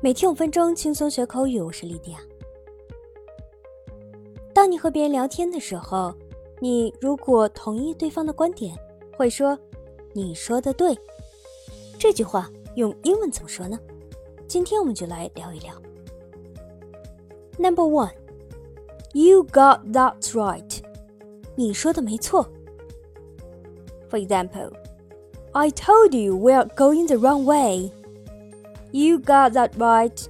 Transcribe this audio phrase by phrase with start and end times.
[0.00, 1.60] 每天五分钟，轻松学口语。
[1.60, 2.20] 我是莉迪亚。
[4.54, 6.14] 当你和别人聊天的时候，
[6.60, 8.78] 你如果同意对方的观点，
[9.16, 9.58] 会说
[10.14, 10.96] “你说的对”。
[11.98, 13.76] 这句话用英文怎么说呢？
[14.46, 15.74] 今天我们就来聊一聊。
[17.58, 18.12] Number one,
[19.14, 20.78] you got that right。
[21.56, 22.48] 你说的没错。
[24.08, 24.70] For example,
[25.50, 27.90] I told you we're going the wrong way.
[28.91, 30.25] You got that right。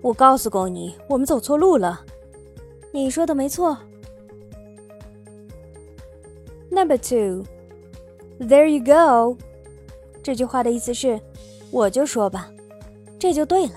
[0.00, 2.04] 我告诉过你，我们走错路了。
[2.92, 3.76] 你说的没错。
[6.70, 7.44] Number two,
[8.38, 9.36] there you go。
[10.22, 11.20] 这句话的意思是，
[11.70, 12.50] 我就说吧，
[13.18, 13.74] 这就对了。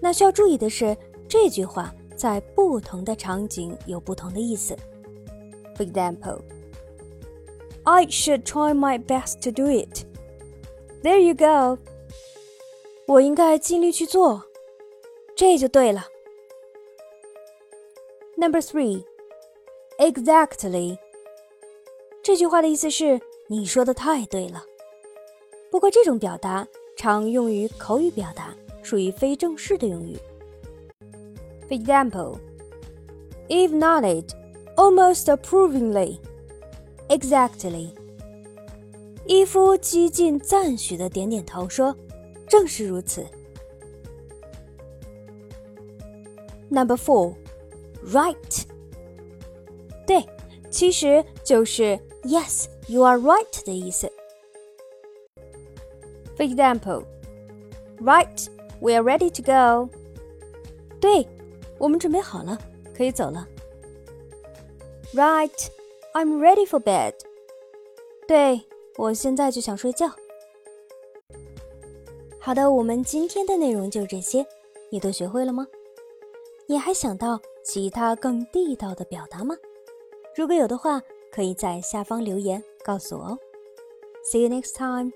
[0.00, 0.96] 那需要注意的是，
[1.28, 4.76] 这句话在不同的场景有不同的意思。
[5.76, 6.40] For example,
[7.84, 10.04] I should try my best to do it.
[11.02, 11.78] There you go.
[13.07, 14.43] 我应该尽力去做，
[15.33, 16.05] 这就对了。
[18.35, 19.01] Number three,
[19.97, 20.97] exactly。
[22.21, 24.61] 这句话的意思是你说的太对了。
[25.71, 30.17] 不过这种表达常用于口语表达，属于非正式的用语。
[31.69, 32.39] For example,
[33.47, 34.25] Eve nodded
[34.75, 36.19] almost approvingly.
[37.07, 37.91] Exactly.
[39.25, 41.95] 伊夫几近赞许的点点头说。
[42.48, 43.26] 正是如此。
[46.68, 47.34] Number four,
[48.06, 48.64] right。
[50.06, 50.26] 对，
[50.70, 54.10] 其实就是 Yes, you are right 的意思。
[56.36, 57.04] For example,
[58.00, 58.48] right,
[58.80, 59.90] we are ready to go。
[60.98, 61.26] 对，
[61.78, 62.58] 我们准备好了，
[62.96, 63.46] 可以走了。
[65.14, 65.68] Right,
[66.14, 67.14] I'm ready for bed。
[68.26, 68.62] 对，
[68.96, 70.10] 我现在就想睡觉。
[72.47, 74.47] 好的，我们今天的内容就这些，
[74.89, 75.67] 你都学会了吗？
[76.65, 79.53] 你还想到其他更地道的表达吗？
[80.33, 83.39] 如果有的话，可以在下方留言告诉我哦。
[84.23, 85.11] See you next time.